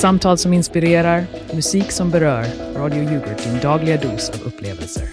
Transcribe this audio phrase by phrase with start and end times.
[0.00, 2.46] Samtal som inspirerar, musik som berör.
[2.76, 5.04] Radio Yoghurt, din dagliga dos av upplevelser.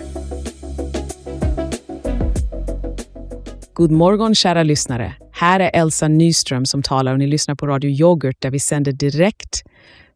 [3.73, 5.13] God morgon kära lyssnare.
[5.31, 8.91] Här är Elsa Nyström som talar och ni lyssnar på Radio Yoghurt där vi sänder
[8.91, 9.63] direkt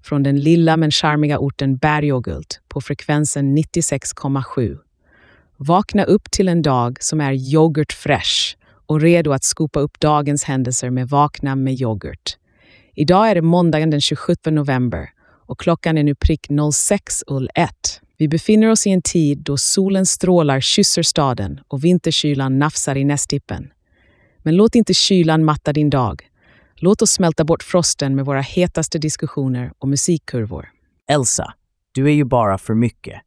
[0.04, 4.78] från den lilla men charmiga orten Bergogult på frekvensen 96,7.
[5.58, 10.44] Vakna upp till en dag som är yoghurt fresh och redo att skopa upp dagens
[10.44, 12.38] händelser med Vakna med yoghurt.
[13.02, 15.10] Idag är det måndagen den 27 november
[15.48, 17.68] och klockan är nu prick 06.01.
[18.18, 23.04] Vi befinner oss i en tid då solens strålar kysser staden och vinterkylan nafsar i
[23.04, 23.72] nästippen.
[24.38, 26.30] Men låt inte kylan matta din dag.
[26.76, 30.70] Låt oss smälta bort frosten med våra hetaste diskussioner och musikkurvor.
[31.10, 31.54] Elsa,
[31.92, 33.22] du är ju bara för mycket.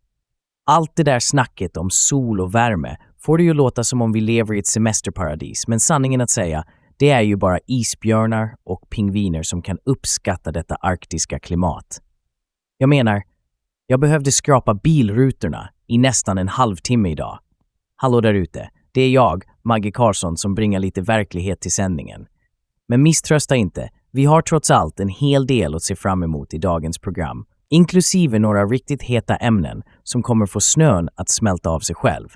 [0.66, 4.20] Allt det där snacket om sol och värme får det ju låta som om vi
[4.20, 6.64] lever i ett semesterparadis, men sanningen att säga,
[6.96, 12.00] det är ju bara isbjörnar och pingviner som kan uppskatta detta arktiska klimat.
[12.78, 13.22] Jag menar,
[13.86, 17.38] jag behövde skrapa bilrutorna i nästan en halvtimme idag.
[17.96, 22.26] Hallå där ute, det är jag, Maggie Karlsson, som bringar lite verklighet till sändningen.
[22.88, 26.58] Men misströsta inte, vi har trots allt en hel del att se fram emot i
[26.58, 31.96] dagens program, inklusive några riktigt heta ämnen som kommer få snön att smälta av sig
[31.96, 32.28] själv.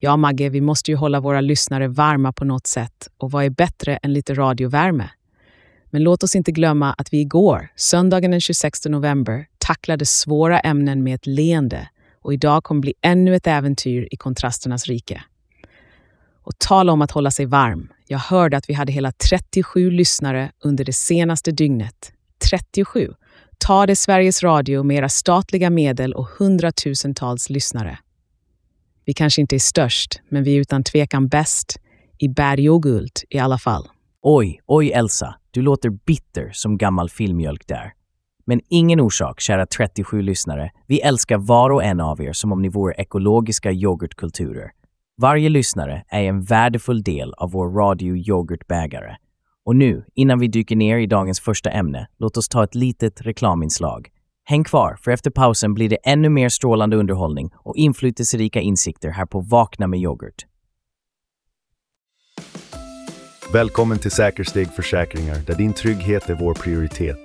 [0.00, 3.50] Ja, Magge, vi måste ju hålla våra lyssnare varma på något sätt och vad är
[3.50, 5.10] bättre än lite radiovärme?
[5.90, 11.02] Men låt oss inte glömma att vi igår, söndagen den 26 november, tacklade svåra ämnen
[11.02, 11.88] med ett leende
[12.22, 15.22] och idag kommer bli ännu ett äventyr i kontrasternas rike.
[16.42, 17.92] Och tala om att hålla sig varm.
[18.06, 22.12] Jag hörde att vi hade hela 37 lyssnare under det senaste dygnet.
[22.50, 23.14] 37!
[23.58, 27.98] Ta det Sveriges Radio med era statliga medel och hundratusentals lyssnare.
[29.08, 31.76] Vi kanske inte är störst, men vi är utan tvekan bäst.
[32.18, 33.88] I berg och guld i alla fall.
[34.22, 37.92] Oj, oj Elsa, du låter bitter som gammal filmjölk där.
[38.46, 40.70] Men ingen orsak, kära 37 lyssnare.
[40.86, 44.70] Vi älskar var och en av er som om ni vore ekologiska yoghurtkulturer.
[45.20, 49.16] Varje lyssnare är en värdefull del av vår radio yoghurtbägare.
[49.64, 53.20] Och nu, innan vi dyker ner i dagens första ämne, låt oss ta ett litet
[53.20, 54.08] reklaminslag.
[54.50, 59.26] Häng kvar, för efter pausen blir det ännu mer strålande underhållning och inflytelserika insikter här
[59.26, 60.46] på Vakna med yoghurt.
[63.52, 67.16] Välkommen till Säkersteg Försäkringar där din trygghet är vår prioritet.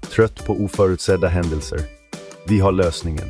[0.00, 1.80] Trött på oförutsedda händelser?
[2.48, 3.26] Vi har lösningen.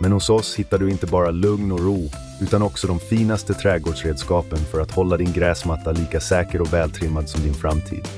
[0.00, 2.08] Men hos oss hittar du inte bara lugn och ro
[2.40, 7.42] utan också de finaste trädgårdsredskapen för att hålla din gräsmatta lika säker och vältrimmad som
[7.42, 8.08] din framtid.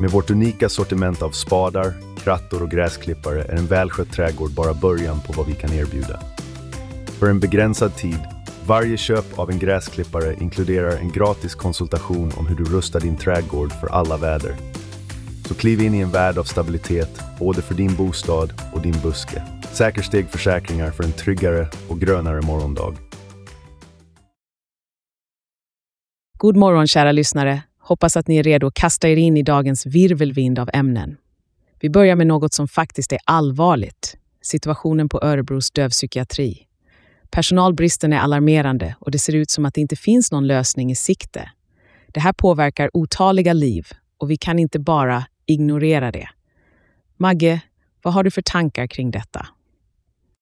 [0.00, 5.20] Med vårt unika sortiment av spadar, krattor och gräsklippare är en välskött trädgård bara början
[5.20, 6.20] på vad vi kan erbjuda.
[7.06, 8.18] För en begränsad tid,
[8.66, 13.72] varje köp av en gräsklippare inkluderar en gratis konsultation om hur du rustar din trädgård
[13.72, 14.56] för alla väder.
[15.48, 19.42] Så kliv in i en värld av stabilitet, både för din bostad och din buske.
[19.72, 22.94] Säkersteg försäkringar för en tryggare och grönare morgondag.
[26.38, 27.62] God morgon kära lyssnare.
[27.88, 31.16] Hoppas att ni är redo att kasta er in i dagens virvelvind av ämnen.
[31.80, 34.16] Vi börjar med något som faktiskt är allvarligt.
[34.42, 36.66] Situationen på Örebros dövpsykiatri.
[37.30, 40.94] Personalbristen är alarmerande och det ser ut som att det inte finns någon lösning i
[40.94, 41.50] sikte.
[42.06, 43.86] Det här påverkar otaliga liv
[44.18, 46.28] och vi kan inte bara ignorera det.
[47.16, 47.60] Magge,
[48.02, 49.46] vad har du för tankar kring detta?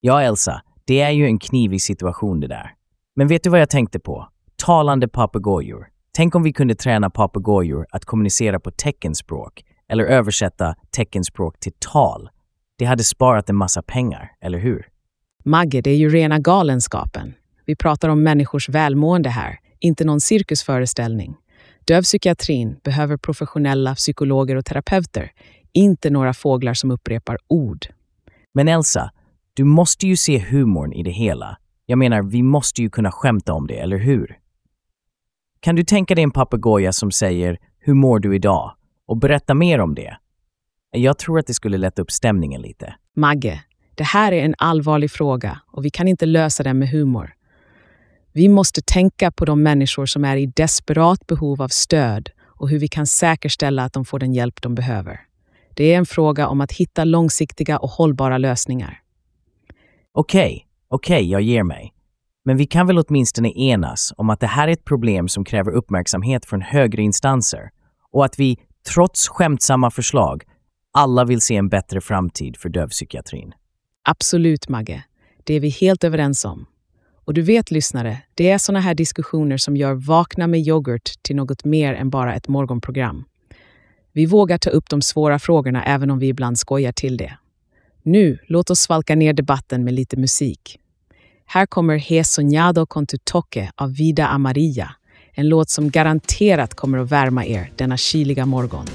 [0.00, 2.74] Ja, Elsa, det är ju en knivig situation det där.
[3.16, 4.28] Men vet du vad jag tänkte på?
[4.56, 5.93] Talande papegojor.
[6.16, 12.30] Tänk om vi kunde träna papegojor att kommunicera på teckenspråk eller översätta teckenspråk till tal.
[12.78, 14.88] Det hade sparat en massa pengar, eller hur?
[15.44, 17.34] Magge, det är ju rena galenskapen.
[17.66, 21.36] Vi pratar om människors välmående här, inte någon cirkusföreställning.
[21.84, 25.32] Dövpsykiatrin behöver professionella psykologer och terapeuter,
[25.72, 27.86] inte några fåglar som upprepar ord.
[28.52, 29.10] Men Elsa,
[29.54, 31.58] du måste ju se humorn i det hela.
[31.86, 34.38] Jag menar, vi måste ju kunna skämta om det, eller hur?
[35.64, 38.72] Kan du tänka dig en papegoja som säger “Hur mår du idag?”
[39.06, 40.16] och berätta mer om det?
[40.90, 42.94] Jag tror att det skulle lätta upp stämningen lite.
[43.16, 43.62] Magge,
[43.94, 47.34] det här är en allvarlig fråga och vi kan inte lösa den med humor.
[48.32, 52.78] Vi måste tänka på de människor som är i desperat behov av stöd och hur
[52.78, 55.20] vi kan säkerställa att de får den hjälp de behöver.
[55.74, 59.02] Det är en fråga om att hitta långsiktiga och hållbara lösningar.
[60.12, 61.93] Okej, okay, okej, okay, jag ger mig.
[62.44, 65.72] Men vi kan väl åtminstone enas om att det här är ett problem som kräver
[65.72, 67.70] uppmärksamhet från högre instanser
[68.12, 68.58] och att vi,
[68.94, 70.42] trots skämtsamma förslag,
[70.92, 73.52] alla vill se en bättre framtid för dövpsykiatrin.
[74.02, 75.04] Absolut, Magge.
[75.44, 76.66] Det är vi helt överens om.
[77.24, 81.36] Och du vet, lyssnare, det är sådana här diskussioner som gör Vakna med yoghurt till
[81.36, 83.24] något mer än bara ett morgonprogram.
[84.12, 87.38] Vi vågar ta upp de svåra frågorna även om vi ibland skojar till det.
[88.02, 90.80] Nu, låt oss svalka ner debatten med lite musik.
[91.46, 94.96] Här kommer He soñado con tu toque av Vida Amarilla,
[95.32, 98.86] en låt som garanterat kommer att värma er denna kyliga morgon.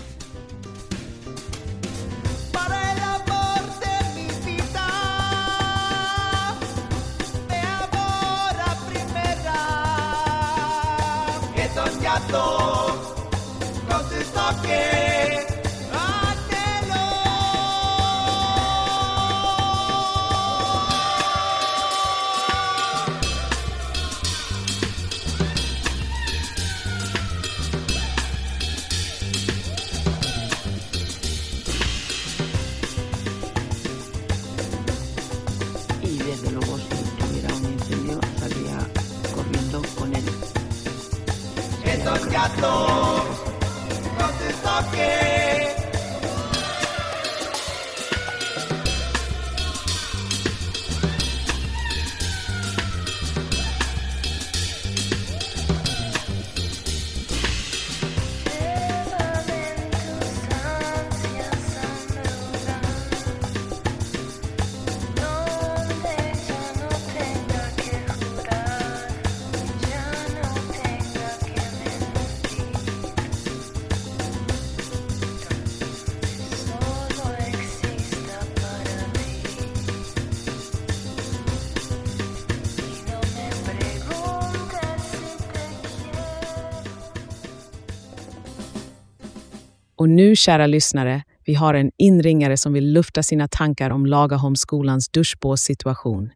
[89.99, 95.09] Och nu, kära lyssnare, vi har en inringare som vill lufta sina tankar om Lagaholmsskolans
[95.09, 96.29] duschbåssituation.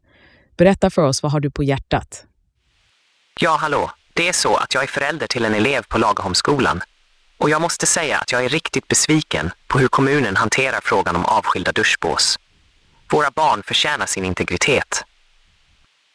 [0.57, 2.25] Berätta för oss, vad har du på hjärtat?
[3.39, 3.91] Ja, hallå.
[4.13, 6.81] Det är så att jag är förälder till en elev på Lagaholmsskolan.
[7.37, 11.25] Och jag måste säga att jag är riktigt besviken på hur kommunen hanterar frågan om
[11.25, 12.39] avskilda duschbås.
[13.11, 15.03] Våra barn förtjänar sin integritet.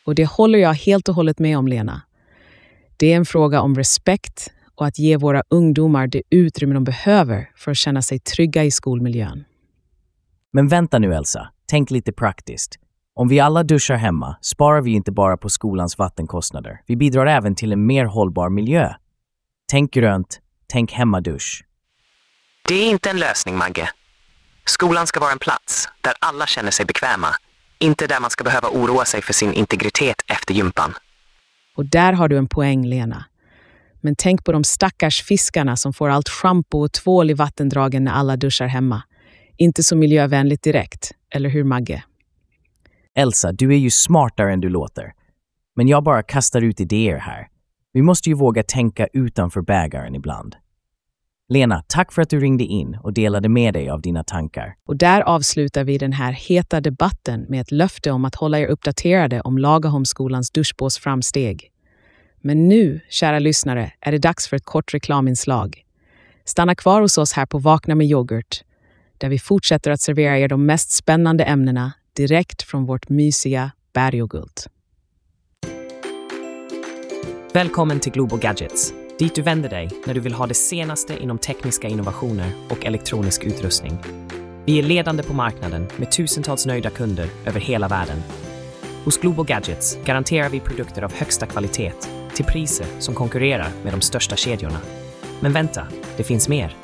[0.04, 2.02] Och det håller jag helt och hållet med om, Lena.
[2.96, 7.50] Det är en fråga om respekt och att ge våra ungdomar det utrymme de behöver
[7.56, 9.44] för att känna sig trygga i skolmiljön.
[10.52, 12.78] Men vänta nu Elsa, tänk lite praktiskt.
[13.14, 16.80] Om vi alla duschar hemma sparar vi inte bara på skolans vattenkostnader.
[16.86, 18.94] Vi bidrar även till en mer hållbar miljö.
[19.70, 21.64] Tänk grönt, tänk hemmadusch.
[22.68, 23.90] Det är inte en lösning, Magge.
[24.64, 27.28] Skolan ska vara en plats där alla känner sig bekväma.
[27.78, 30.94] Inte där man ska behöva oroa sig för sin integritet efter gympan.
[31.76, 33.24] Och där har du en poäng, Lena.
[34.00, 38.12] Men tänk på de stackars fiskarna som får allt schampo och tvål i vattendragen när
[38.12, 39.02] alla duschar hemma.
[39.56, 42.04] Inte så miljövänligt direkt, eller hur Magge?
[43.14, 45.12] Elsa, du är ju smartare än du låter.
[45.76, 47.48] Men jag bara kastar ut idéer här.
[47.92, 50.56] Vi måste ju våga tänka utanför bägaren ibland.
[51.48, 54.74] Lena, tack för att du ringde in och delade med dig av dina tankar.
[54.86, 58.66] Och där avslutar vi den här heta debatten med ett löfte om att hålla er
[58.66, 61.70] uppdaterade om Lagaholmsskolans duschbåsframsteg.
[62.40, 65.84] Men nu, kära lyssnare, är det dags för ett kort reklaminslag.
[66.44, 68.62] Stanna kvar hos oss här på Vakna med yoghurt,
[69.18, 74.66] där vi fortsätter att servera er de mest spännande ämnena direkt från vårt mysiga Bergogult.
[77.52, 81.38] Välkommen till Globo Gadgets, dit du vänder dig när du vill ha det senaste inom
[81.38, 83.98] tekniska innovationer och elektronisk utrustning.
[84.66, 88.22] Vi är ledande på marknaden med tusentals nöjda kunder över hela världen.
[89.04, 91.92] Hos Globo Gadgets garanterar vi produkter av högsta kvalitet
[92.38, 94.78] till priser som konkurrerar med de största kedjorna.
[95.40, 96.76] Men vänta, det finns mer.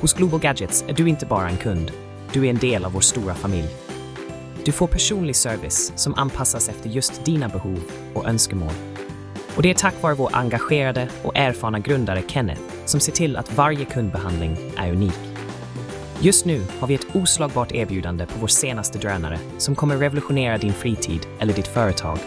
[0.00, 1.90] Hos Globo Gadgets är du inte bara en kund,
[2.32, 3.68] du är en del av vår stora familj.
[4.64, 7.80] Du får personlig service som anpassas efter just dina behov
[8.14, 8.72] och önskemål.
[9.56, 13.56] Och det är tack vare vår engagerade och erfarna grundare Kenneth som ser till att
[13.56, 15.20] varje kundbehandling är unik.
[16.20, 20.72] Just nu har vi ett oslagbart erbjudande på vår senaste drönare som kommer revolutionera din
[20.72, 22.18] fritid eller ditt företag.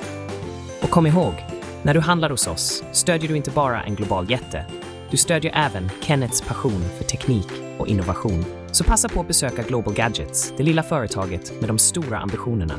[0.82, 1.57] Och kom ihåg,
[1.88, 4.66] när du handlar hos oss stödjer du inte bara en global jätte,
[5.12, 8.46] du stödjer även Kennets passion för teknik och innovation.
[8.72, 12.74] Så passa på att besöka Global Gadgets, det lilla företaget med de stora ambitionerna.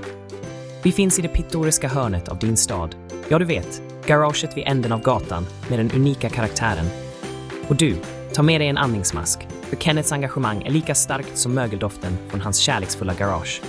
[0.83, 2.95] Vi finns i det pittoriska hörnet av din stad.
[3.29, 6.87] Ja, du vet, garaget vid änden av gatan med den unika karaktären.
[7.69, 7.97] Och du,
[8.35, 12.59] ta med dig en andningsmask, för Kennets engagemang är lika starkt som mögeldoften från hans
[12.59, 13.63] kärleksfulla garage.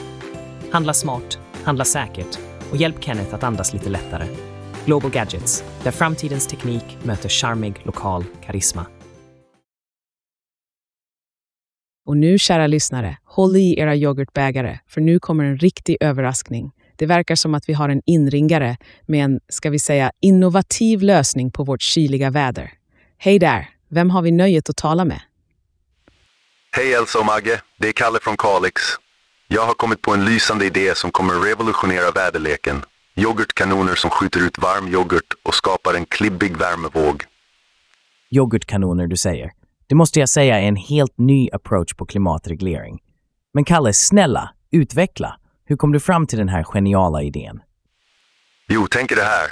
[0.72, 2.40] Handla smart, handla säkert
[2.72, 4.49] och hjälp Kenneth att andas lite lättare.
[4.90, 8.86] Global Gadgets, där framtidens teknik möter charmig lokal karisma.
[12.06, 16.72] Och nu, kära lyssnare, håll i era yoghurtbägare, för nu kommer en riktig överraskning.
[16.96, 21.52] Det verkar som att vi har en inringare med en, ska vi säga, innovativ lösning
[21.52, 22.72] på vårt kyliga väder.
[23.18, 23.70] Hej där!
[23.90, 25.22] Vem har vi nöjet att tala med?
[26.72, 28.82] Hej Elsa och Magge, det är Kalle från Kalix.
[29.48, 32.82] Jag har kommit på en lysande idé som kommer revolutionera väderleken.
[33.20, 37.24] Yoghurtkanoner som skjuter ut varm yoghurt och skapar en klibbig värmevåg.
[38.32, 39.52] Yoghurtkanoner du säger.
[39.88, 43.00] Det måste jag säga är en helt ny approach på klimatreglering.
[43.54, 45.40] Men Kalle, snälla, utveckla.
[45.66, 47.62] Hur kom du fram till den här geniala idén?
[48.68, 49.48] Jo, tänk er det här.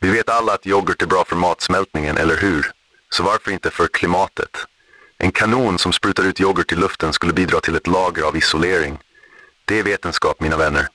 [0.00, 2.66] Vi vet alla att yoghurt är bra för matsmältningen, eller hur?
[3.10, 4.50] Så varför inte för klimatet?
[5.18, 8.98] En kanon som sprutar ut yoghurt i luften skulle bidra till ett lager av isolering.
[9.64, 10.88] Det är vetenskap, mina vänner.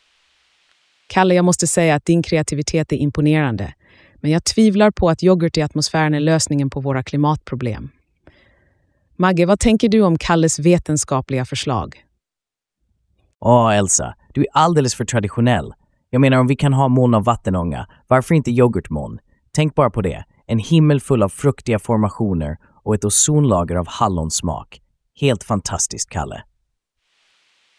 [1.08, 3.74] Kalle, jag måste säga att din kreativitet är imponerande.
[4.16, 7.90] Men jag tvivlar på att yoghurt i atmosfären är lösningen på våra klimatproblem.
[9.16, 12.04] Magge, vad tänker du om Kalles vetenskapliga förslag?
[13.40, 15.74] Åh, Elsa, du är alldeles för traditionell.
[16.10, 19.20] Jag menar, om vi kan ha moln av vattenånga, varför inte yoghurtmoln?
[19.52, 20.24] Tänk bara på det.
[20.48, 24.82] En himmel full av fruktiga formationer och ett ozonlager av hallonsmak.
[25.20, 26.44] Helt fantastiskt, Kalle.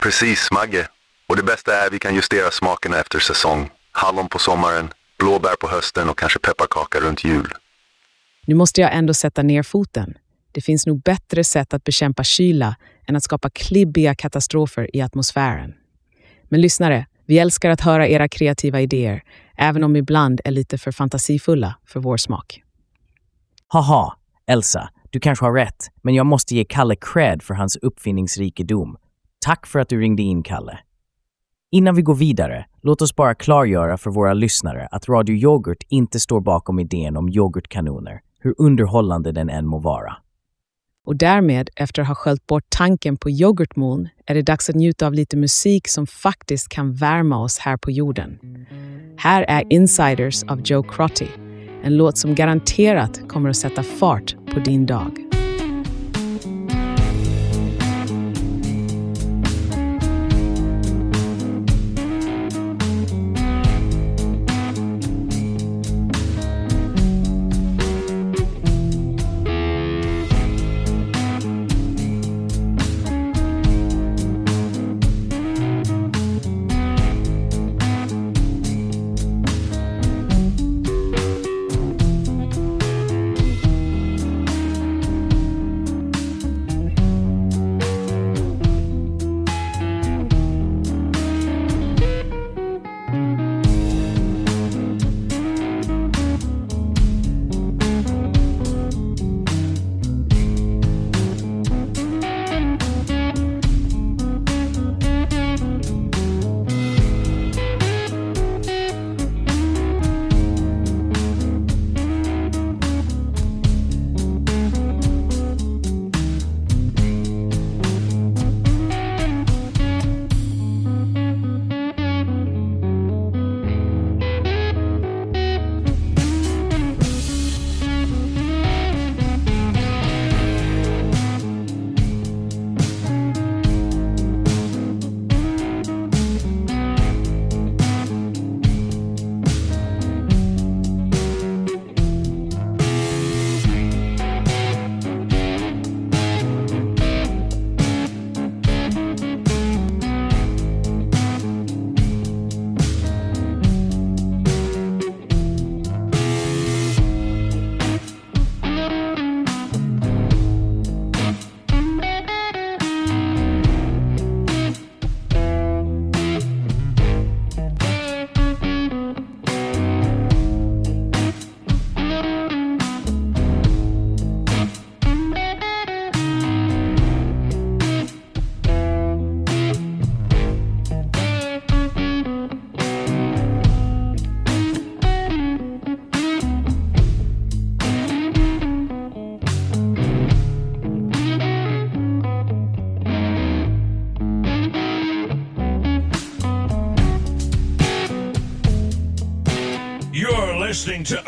[0.02, 0.88] Precis, Magge.
[1.28, 3.71] Och det bästa är att vi kan justera smakerna efter säsong.
[3.93, 7.52] Hallon på sommaren, blåbär på hösten och kanske pepparkaka runt jul.
[8.47, 10.14] Nu måste jag ändå sätta ner foten.
[10.52, 12.76] Det finns nog bättre sätt att bekämpa kyla
[13.07, 15.75] än att skapa klibbiga katastrofer i atmosfären.
[16.45, 19.23] Men lyssnare, vi älskar att höra era kreativa idéer,
[19.57, 22.62] även om ibland är lite för fantasifulla för vår smak.
[23.69, 24.16] Haha,
[24.47, 28.97] Elsa, du kanske har rätt, men jag måste ge Kalle cred för hans uppfinningsrikedom.
[29.45, 30.78] Tack för att du ringde in, Kalle.
[31.75, 36.21] Innan vi går vidare, låt oss bara klargöra för våra lyssnare att Radio Yoghurt inte
[36.21, 40.16] står bakom idén om yoghurtkanoner, hur underhållande den än må vara.
[41.07, 45.07] Och därmed, efter att ha sköljt bort tanken på yoghurtmoln, är det dags att njuta
[45.07, 48.38] av lite musik som faktiskt kan värma oss här på jorden.
[49.16, 51.28] Här är Insiders av Joe Crotty,
[51.83, 55.24] en låt som garanterat kommer att sätta fart på din dag.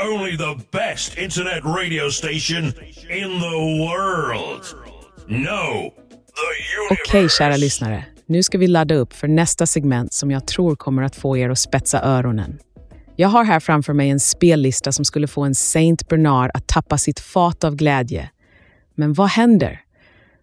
[0.07, 2.65] Only the best internet radio station
[3.11, 4.65] in the world.
[5.29, 5.91] No,
[6.37, 7.03] the universe.
[7.09, 8.05] Okej, kära lyssnare.
[8.27, 11.51] Nu ska vi ladda upp för nästa segment som jag tror kommer att få er
[11.51, 12.59] att spetsa öronen.
[13.17, 16.99] Jag har här framför mig en spellista som skulle få en Saint Bernard att tappa
[16.99, 18.31] sitt fat av glädje.
[18.95, 19.81] Men vad händer?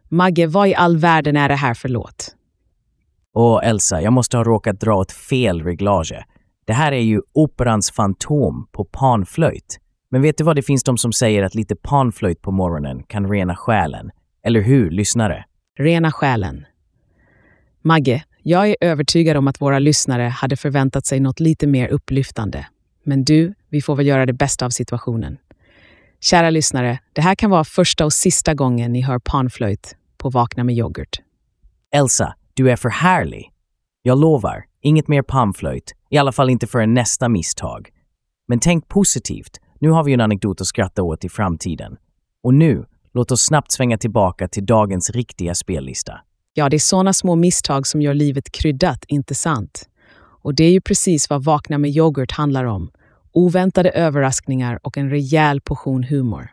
[0.10, 2.36] Magge, vad i all världen är det här för låt?
[3.34, 6.24] Och Elsa, jag måste ha råkat dra åt fel reglage.
[6.66, 9.80] Det här är ju operans Fantom på panflöjt.
[10.10, 13.30] Men vet du vad, det finns de som säger att lite panflöjt på morgonen kan
[13.30, 14.12] rena själen.
[14.44, 15.46] Eller hur, lyssnare?
[15.78, 16.66] Rena själen.
[17.82, 22.68] Magge, Jag är övertygad om att våra lyssnare hade förväntat sig något lite mer upplyftande.
[23.04, 25.38] Men du, vi får väl göra det bästa av situationen.
[26.22, 30.64] Kära lyssnare, det här kan vara första och sista gången ni hör panflöjt på Vakna
[30.64, 31.22] med yoghurt.
[31.92, 33.52] Elsa, du är för härlig.
[34.02, 37.90] Jag lovar, inget mer pamflöjt, i alla fall inte förrän nästa misstag.
[38.48, 41.98] Men tänk positivt, nu har vi ju en anekdot att skratta åt i framtiden.
[42.44, 46.20] Och nu, låt oss snabbt svänga tillbaka till dagens riktiga spellista.
[46.54, 49.90] Ja, det är såna små misstag som gör livet kryddat, inte sant?
[50.44, 52.92] Och det är ju precis vad Vakna med yoghurt handlar om.
[53.32, 56.50] Oväntade överraskningar och en rejäl portion humor.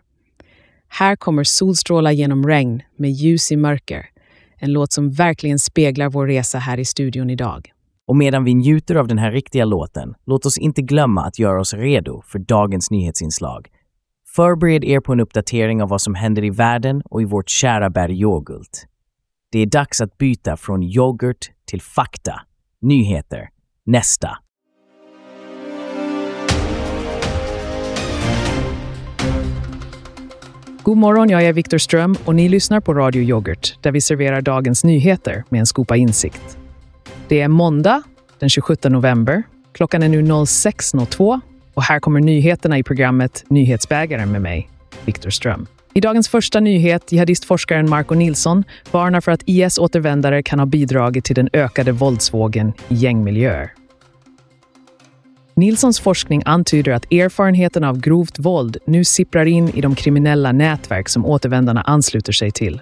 [0.88, 4.06] Här kommer Solstrålar genom regn med ljus i mörker.
[4.58, 7.72] En låt som verkligen speglar vår resa här i studion idag.
[8.10, 11.60] Och medan vi njuter av den här riktiga låten, låt oss inte glömma att göra
[11.60, 13.68] oss redo för dagens nyhetsinslag.
[14.36, 17.90] Förbered er på en uppdatering av vad som händer i världen och i vårt kära
[17.90, 18.68] berg yoghurt.
[19.52, 22.34] Det är dags att byta från yoghurt till fakta.
[22.80, 23.48] Nyheter.
[23.86, 24.38] Nästa.
[30.82, 34.40] God morgon, jag är Viktor Ström och ni lyssnar på Radio Yoghurt där vi serverar
[34.40, 36.59] dagens nyheter med en skopa insikt.
[37.30, 38.02] Det är måndag
[38.38, 39.42] den 27 november.
[39.72, 41.40] Klockan är nu 06.02
[41.74, 44.70] och här kommer nyheterna i programmet Nyhetsbägaren med mig,
[45.04, 45.66] Viktor Ström.
[45.94, 51.34] I dagens första nyhet, jihadistforskaren Marco Nilsson varnar för att IS-återvändare kan ha bidragit till
[51.34, 53.72] den ökade våldsvågen i gängmiljöer.
[55.54, 61.08] Nilssons forskning antyder att erfarenheten av grovt våld nu sipprar in i de kriminella nätverk
[61.08, 62.80] som återvändarna ansluter sig till.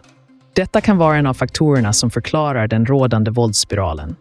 [0.52, 4.16] Detta kan vara en av faktorerna som förklarar den rådande våldsspiralen.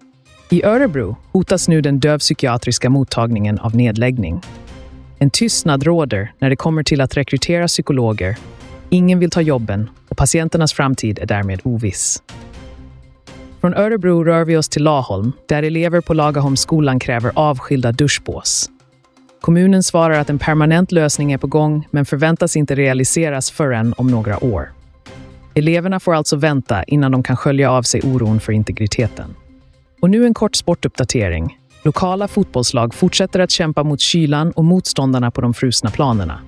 [0.50, 4.42] I Örebro hotas nu den dövpsykiatriska mottagningen av nedläggning.
[5.18, 8.38] En tystnad råder när det kommer till att rekrytera psykologer.
[8.90, 12.24] Ingen vill ta jobben och patienternas framtid är därmed oviss.
[13.62, 18.70] Från Örebro rör vi oss till Laholm, där elever på Lagaholmsskolan kräver avskilda duschbås.
[19.42, 24.08] Kommunen svarar att en permanent lösning är på gång, men förväntas inte realiseras förrän om
[24.08, 24.72] några år.
[25.54, 29.36] Eleverna får alltså vänta innan de kan skölja av sig oron för integriteten.
[30.00, 31.60] Och nu en kort sportuppdatering.
[31.84, 36.42] Lokala fotbollslag fortsätter att kämpa mot kylan och motståndarna på de frusna planerna.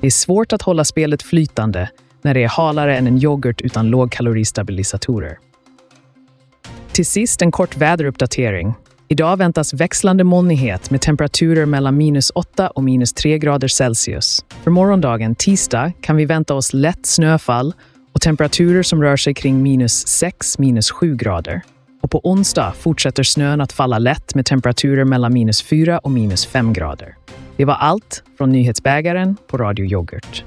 [0.00, 1.90] Det är svårt att hålla spelet flytande
[2.22, 5.38] när det är halare än en yoghurt utan lågkaloristabilisatorer.
[6.92, 8.74] Till sist en kort väderuppdatering.
[9.08, 14.44] Idag väntas växlande molnighet med temperaturer mellan minus 8 och minus 3 grader Celsius.
[14.62, 17.74] För morgondagen, tisdag, kan vi vänta oss lätt snöfall
[18.12, 21.62] och temperaturer som rör sig kring minus 6, minus 7 grader.
[22.08, 26.46] Och på onsdag fortsätter snön att falla lätt med temperaturer mellan minus 4 och minus
[26.46, 27.16] 5 grader.
[27.56, 30.44] Det var allt från nyhetsbägaren på Radio Yoghurt.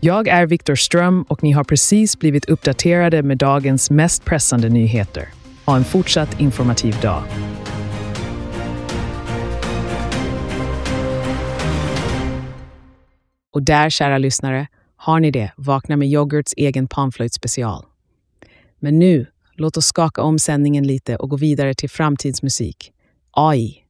[0.00, 5.28] Jag är Viktor Ström och ni har precis blivit uppdaterade med dagens mest pressande nyheter.
[5.66, 7.22] Ha en fortsatt informativ dag.
[13.52, 17.84] Och där, kära lyssnare, har ni det, Vakna med yoghurts egen panflöjtspecial.
[18.78, 22.92] Men nu, låt oss skaka om sändningen lite och gå vidare till framtidsmusik.
[23.30, 23.84] AI.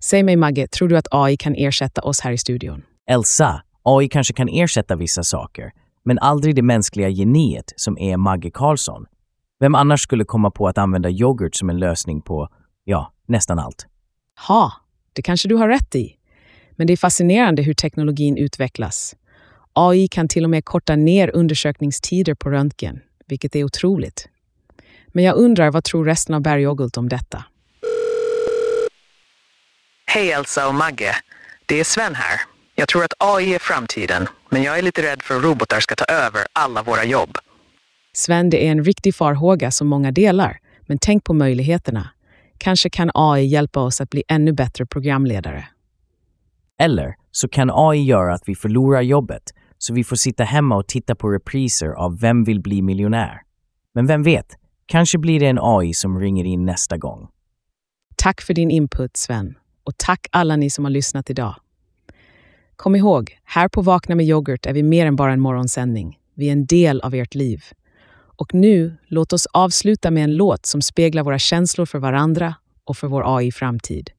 [0.00, 2.82] Säg mig Magge, tror du att AI kan ersätta oss här i studion?
[3.10, 5.72] Elsa, AI kanske kan ersätta vissa saker,
[6.04, 9.06] men aldrig det mänskliga geniet som är Maggie Carlsson.
[9.60, 12.48] Vem annars skulle komma på att använda yoghurt som en lösning på,
[12.84, 13.86] ja, nästan allt?
[14.48, 14.72] Ha,
[15.12, 16.14] det kanske du har rätt i.
[16.76, 19.16] Men det är fascinerande hur teknologin utvecklas.
[19.72, 24.28] AI kan till och med korta ner undersökningstider på röntgen, vilket är otroligt.
[25.18, 27.44] Men jag undrar, vad tror resten av Bergoggult om detta?
[30.06, 31.14] Hej Elsa och Magge.
[31.66, 32.40] Det är Sven här.
[32.74, 35.94] Jag tror att AI är framtiden, men jag är lite rädd för att robotar ska
[35.94, 37.38] ta över alla våra jobb.
[38.12, 42.10] Sven, det är en riktig farhåga som många delar, men tänk på möjligheterna.
[42.58, 45.68] Kanske kan AI hjälpa oss att bli ännu bättre programledare.
[46.80, 49.42] Eller så kan AI göra att vi förlorar jobbet,
[49.78, 53.40] så vi får sitta hemma och titta på repriser av Vem vill bli miljonär?
[53.94, 57.28] Men vem vet, kanske blir det en AI som ringer in nästa gång.
[58.16, 59.54] Tack för din input, Sven.
[59.84, 61.54] Och tack alla ni som har lyssnat idag.
[62.76, 66.18] Kom ihåg, här på Vakna med yoghurt är vi mer än bara en morgonsändning.
[66.34, 67.64] Vi är en del av ert liv.
[68.38, 72.96] Och nu, låt oss avsluta med en låt som speglar våra känslor för varandra och
[72.96, 74.10] för vår AI-framtid.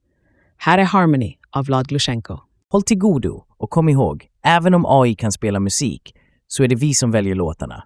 [0.57, 2.37] Här är Harmony av Vlad Glushenko.
[2.69, 6.15] Håll till godo och kom ihåg, även om AI kan spela musik
[6.47, 7.83] så är det vi som väljer låtarna.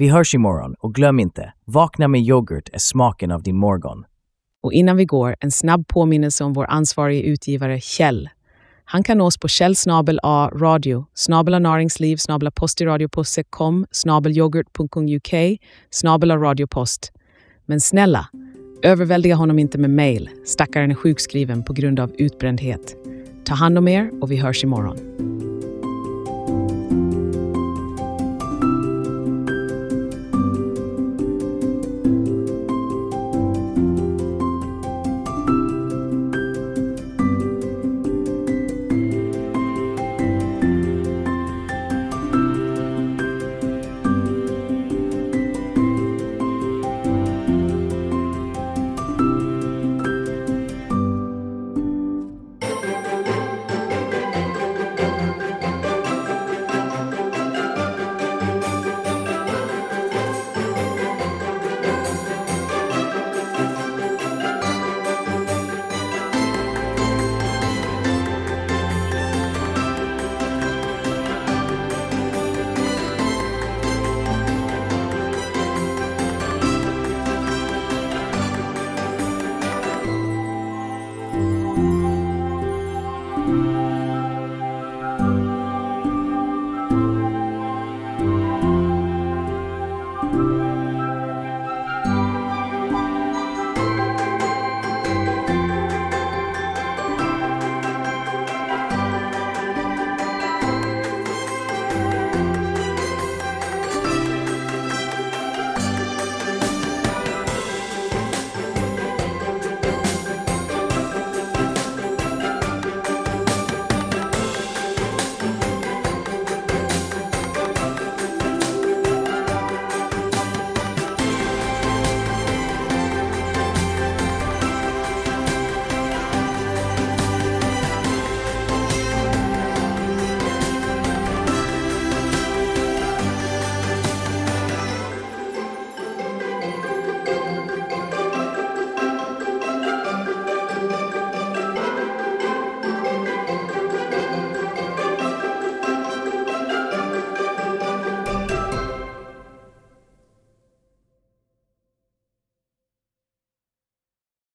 [0.00, 4.04] Vi hörs imorgon och glöm inte, Vakna med yoghurt är smaken av din morgon.
[4.62, 8.28] Och innan vi går, en snabb påminnelse om vår ansvarige utgivare Kjell.
[8.84, 17.12] Han kan nås på Kjell snabel A radio, snabel näringsliv, snabel postiradio.com, snabel yoghurt.uk, snabel-a-radiopost.
[17.66, 18.28] Men snälla,
[18.82, 20.30] Överväldiga honom inte med mejl.
[20.44, 22.96] Stackaren är sjukskriven på grund av utbrändhet.
[23.44, 24.96] Ta hand om er och vi hörs imorgon.